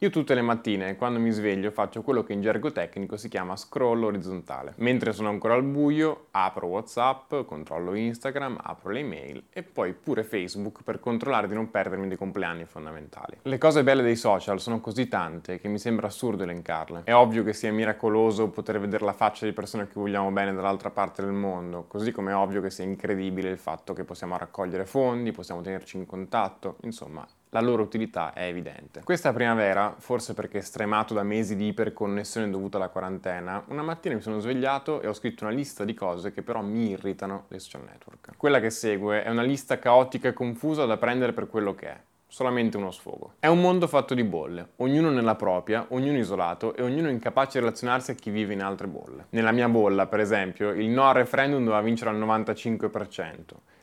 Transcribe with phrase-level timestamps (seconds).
[0.00, 3.56] Io tutte le mattine, quando mi sveglio, faccio quello che in gergo tecnico si chiama
[3.56, 4.74] scroll orizzontale.
[4.76, 10.22] Mentre sono ancora al buio, apro WhatsApp, controllo Instagram, apro le email e poi pure
[10.22, 13.38] Facebook per controllare di non perdermi dei compleanni fondamentali.
[13.42, 17.02] Le cose belle dei social sono così tante che mi sembra assurdo elencarle.
[17.02, 20.90] È ovvio che sia miracoloso poter vedere la faccia di persone cui vogliamo bene dall'altra
[20.90, 24.86] parte del mondo, così come è ovvio che sia incredibile il fatto che possiamo raccogliere
[24.86, 29.02] fondi, possiamo tenerci in contatto, insomma la loro utilità è evidente.
[29.02, 34.20] Questa primavera, forse perché stremato da mesi di iperconnessione dovuta alla quarantena, una mattina mi
[34.20, 37.84] sono svegliato e ho scritto una lista di cose che però mi irritano dei social
[37.84, 38.36] network.
[38.36, 42.00] Quella che segue è una lista caotica e confusa da prendere per quello che è.
[42.30, 43.32] Solamente uno sfogo.
[43.38, 47.64] È un mondo fatto di bolle, ognuno nella propria, ognuno isolato e ognuno incapace di
[47.64, 49.26] relazionarsi a chi vive in altre bolle.
[49.30, 53.40] Nella mia bolla, per esempio, il no al referendum doveva vincere al 95%.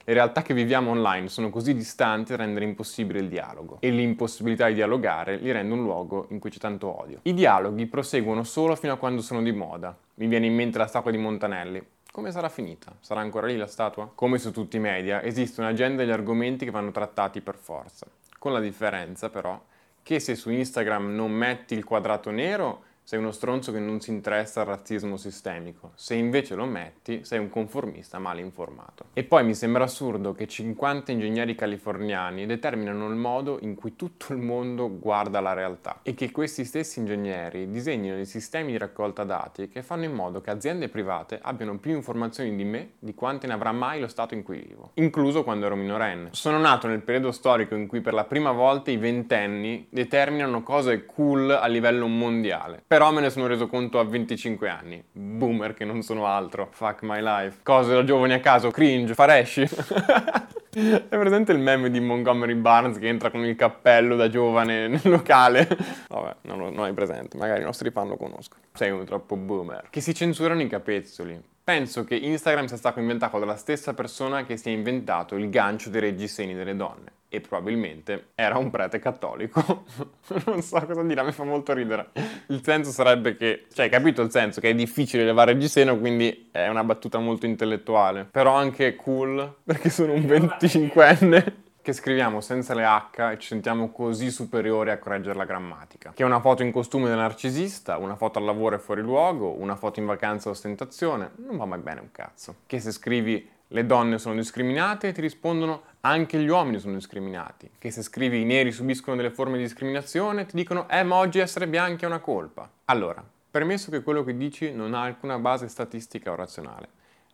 [0.08, 4.68] Le realtà che viviamo online sono così distanti da rendere impossibile il dialogo e l'impossibilità
[4.68, 7.22] di dialogare li rende un luogo in cui c'è tanto odio.
[7.24, 9.98] I dialoghi proseguono solo fino a quando sono di moda.
[10.16, 11.84] Mi viene in mente la statua di Montanelli.
[12.12, 12.96] Come sarà finita?
[13.00, 14.12] Sarà ancora lì la statua?
[14.14, 18.06] Come su tutti i media, esiste un'agenda degli argomenti che vanno trattati per forza.
[18.38, 19.60] Con la differenza, però,
[20.04, 24.10] che se su Instagram non metti il quadrato nero, sei uno stronzo che non si
[24.10, 25.92] interessa al razzismo sistemico.
[25.94, 29.06] Se invece lo metti, sei un conformista male informato.
[29.14, 34.34] E poi mi sembra assurdo che 50 ingegneri californiani determinano il modo in cui tutto
[34.34, 39.24] il mondo guarda la realtà e che questi stessi ingegneri disegnino dei sistemi di raccolta
[39.24, 43.46] dati che fanno in modo che aziende private abbiano più informazioni di me di quante
[43.46, 46.30] ne avrà mai lo Stato in cui vivo, incluso quando ero minorenne.
[46.32, 51.06] Sono nato nel periodo storico in cui per la prima volta i ventenni determinano cose
[51.06, 55.04] cool a livello mondiale però me ne sono reso conto a 25 anni.
[55.12, 56.70] Boomer che non sono altro.
[56.72, 57.58] Fuck my life.
[57.62, 59.68] Cose da giovani a caso, cringe, faresci.
[60.72, 65.02] È presente il meme di Montgomery Barnes che entra con il cappello da giovane nel
[65.04, 65.68] locale?
[66.08, 68.62] Vabbè, non, lo, non hai presente, magari i nostri fan lo conoscono.
[68.72, 69.88] Sei un troppo boomer.
[69.90, 71.38] Che si censurano i capezzoli.
[71.66, 75.90] Penso che Instagram sia stato inventato dalla stessa persona che si è inventato il gancio
[75.90, 79.84] dei reggiseni delle donne e probabilmente era un prete cattolico.
[80.46, 82.10] non so cosa dire, a me fa molto ridere.
[82.50, 84.62] Il senso sarebbe che, cioè, hai capito il senso?
[84.62, 89.56] Che è difficile levare il giseno, quindi è una battuta molto intellettuale, però anche cool,
[89.64, 94.98] perché sono un 25enne che scriviamo senza le H e ci sentiamo così superiori a
[94.98, 96.14] correggere la grammatica.
[96.16, 99.76] Che una foto in costume da narcisista, una foto al lavoro è fuori luogo, una
[99.76, 102.56] foto in vacanza ostentazione, non va mai bene un cazzo.
[102.66, 107.70] Che se scrivi le donne sono discriminate, ti rispondono anche gli uomini sono discriminati.
[107.78, 111.38] Che se scrivi i neri subiscono delle forme di discriminazione, ti dicono eh ma oggi
[111.38, 112.68] essere bianchi è una colpa.
[112.86, 116.90] Allora, permesso che quello che dici non ha alcuna base statistica o razionale.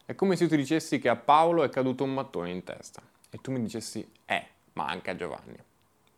[0.06, 3.02] È come se ti dicessi che a Paolo è caduto un mattone in testa
[3.32, 5.58] e tu mi dicessi eh, ma anche a Giovanni.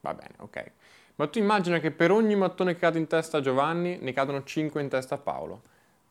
[0.02, 0.72] Va bene, ok.
[1.16, 4.44] Ma tu immagina che per ogni mattone che cade in testa a Giovanni ne cadono
[4.44, 5.62] 5 in testa a Paolo.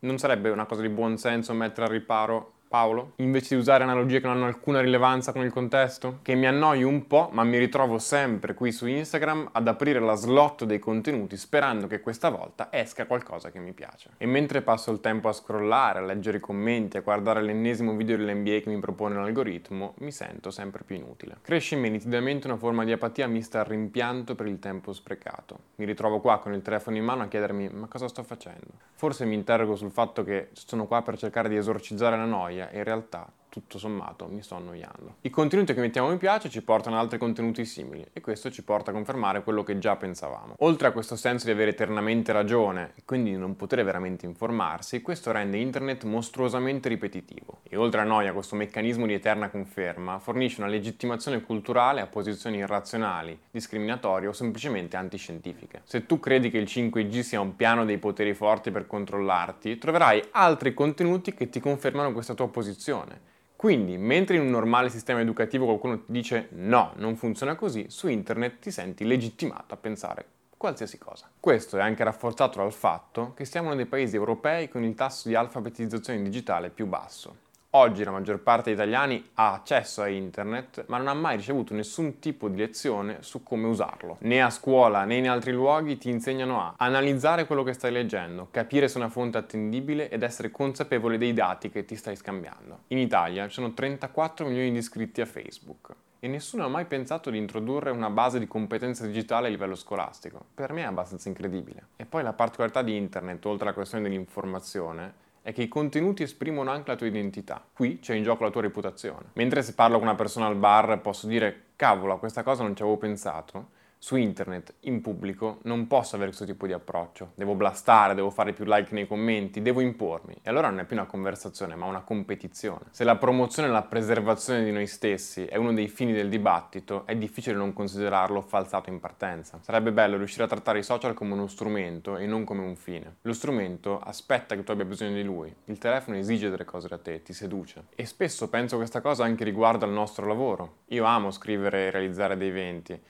[0.01, 4.19] Non sarebbe una cosa di buon senso mettere al riparo Paolo, invece di usare analogie
[4.19, 6.21] che non hanno alcuna rilevanza con il contesto?
[6.23, 10.15] Che mi annoio un po', ma mi ritrovo sempre qui su Instagram ad aprire la
[10.15, 14.13] slot dei contenuti sperando che questa volta esca qualcosa che mi piace.
[14.17, 18.17] E mentre passo il tempo a scrollare, a leggere i commenti, a guardare l'ennesimo video
[18.17, 21.37] dell'NBA che mi propone l'algoritmo, mi sento sempre più inutile.
[21.43, 25.59] Cresce in me nitidamente una forma di apatia mista al rimpianto per il tempo sprecato.
[25.75, 28.69] Mi ritrovo qua con il telefono in mano a chiedermi ma cosa sto facendo?
[28.95, 32.79] Forse mi interrogo sul fatto che sono qua per cercare di esorcizzare la noia e
[32.79, 35.17] in realtà tutto sommato mi sto annoiando.
[35.21, 38.65] I contenuti che mettiamo mi piace ci portano ad altri contenuti simili e questo ci
[38.65, 40.55] porta a confermare quello che già pensavamo.
[40.61, 45.03] Oltre a questo senso di avere eternamente ragione e quindi di non poter veramente informarsi,
[45.03, 50.63] questo rende internet mostruosamente ripetitivo e oltre a noia questo meccanismo di eterna conferma fornisce
[50.63, 55.83] una legittimazione culturale a posizioni irrazionali, discriminatorie o semplicemente antiscientifiche.
[55.85, 60.23] Se tu credi che il 5G sia un piano dei poteri forti per controllarti, troverai
[60.31, 63.29] altri contenuti che ti confermano questa tua posizione
[63.63, 68.09] quindi, mentre in un normale sistema educativo qualcuno ti dice no, non funziona così, su
[68.09, 70.27] internet ti senti legittimato a pensare
[70.57, 71.31] qualsiasi cosa.
[71.39, 75.29] Questo è anche rafforzato dal fatto che siamo uno dei paesi europei con il tasso
[75.29, 77.37] di alfabetizzazione digitale più basso.
[77.75, 81.73] Oggi la maggior parte degli italiani ha accesso a internet, ma non ha mai ricevuto
[81.73, 84.19] nessun tipo di lezione su come usarlo.
[84.21, 88.49] Né a scuola né in altri luoghi ti insegnano a analizzare quello che stai leggendo,
[88.51, 92.81] capire se è una fonte attendibile ed essere consapevole dei dati che ti stai scambiando.
[92.89, 97.31] In Italia ci sono 34 milioni di iscritti a Facebook e nessuno ha mai pensato
[97.31, 100.45] di introdurre una base di competenza digitale a livello scolastico.
[100.55, 101.87] Per me è abbastanza incredibile.
[101.97, 106.71] E poi la particolarità di internet, oltre alla questione dell'informazione, è che i contenuti esprimono
[106.71, 107.63] anche la tua identità.
[107.73, 109.27] Qui c'è in gioco la tua reputazione.
[109.35, 112.77] Mentre se parlo con una persona al bar posso dire cavolo, a questa cosa non
[112.77, 113.71] ci avevo pensato,
[114.05, 117.31] su internet, in pubblico, non posso avere questo tipo di approccio.
[117.37, 120.35] Devo blastare, devo fare più like nei commenti, devo impormi.
[120.43, 122.87] E allora non è più una conversazione, ma una competizione.
[122.91, 127.07] Se la promozione e la preservazione di noi stessi è uno dei fini del dibattito,
[127.07, 129.61] è difficile non considerarlo falsato in partenza.
[129.63, 133.19] Sarebbe bello riuscire a trattare i social come uno strumento e non come un fine.
[133.23, 135.55] Lo strumento aspetta che tu abbia bisogno di lui.
[135.67, 137.85] Il telefono esige delle cose da te, ti seduce.
[137.95, 140.79] E spesso penso questa cosa anche riguardo al nostro lavoro.
[140.87, 143.01] Io amo scrivere e realizzare dei eventi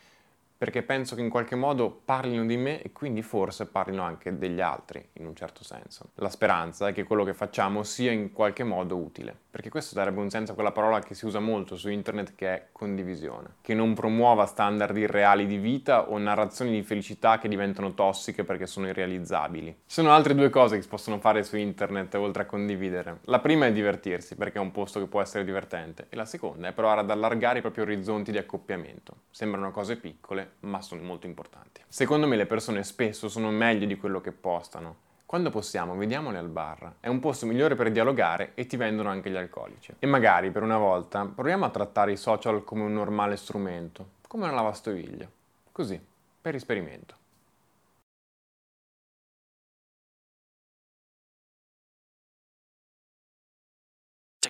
[0.62, 4.61] perché penso che in qualche modo parlino di me e quindi forse parlino anche degli
[4.61, 6.11] altri, in un certo senso.
[6.14, 10.20] La speranza è che quello che facciamo sia in qualche modo utile, perché questo darebbe
[10.20, 13.75] un senso a quella parola che si usa molto su internet che è condivisione, che
[13.75, 18.87] non promuova standard irreali di vita o narrazioni di felicità che diventano tossiche perché sono
[18.87, 19.67] irrealizzabili.
[19.85, 23.19] Ci sono altre due cose che si possono fare su internet oltre a condividere.
[23.25, 26.69] La prima è divertirsi, perché è un posto che può essere divertente, e la seconda
[26.69, 29.17] è provare ad allargare i propri orizzonti di accoppiamento.
[29.29, 31.81] Sembrano cose piccole, ma sono molto importanti.
[31.88, 35.10] Secondo me le persone spesso sono meglio di quello che postano.
[35.26, 36.96] Quando possiamo, vediamole al bar.
[37.00, 39.94] È un posto migliore per dialogare e ti vendono anche gli alcolici.
[39.99, 44.44] E magari per una volta proviamo a trattare i social come un normale strumento, come
[44.44, 45.31] una lavastoviglie.
[45.72, 45.99] Così,
[46.40, 47.21] per esperimento.